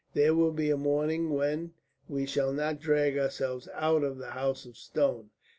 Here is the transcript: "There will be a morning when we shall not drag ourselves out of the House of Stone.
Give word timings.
"There 0.15 0.33
will 0.33 0.51
be 0.51 0.71
a 0.71 0.77
morning 0.77 1.29
when 1.29 1.75
we 2.09 2.25
shall 2.25 2.51
not 2.51 2.79
drag 2.79 3.19
ourselves 3.19 3.67
out 3.71 4.03
of 4.03 4.17
the 4.17 4.31
House 4.31 4.65
of 4.65 4.75
Stone. 4.75 5.29